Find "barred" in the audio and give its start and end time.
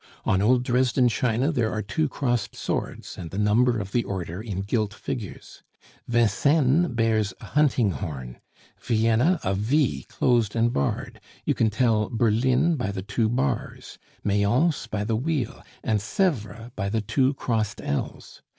10.73-11.21